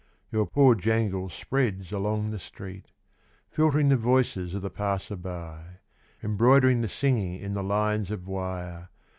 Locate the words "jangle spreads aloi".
0.73-2.83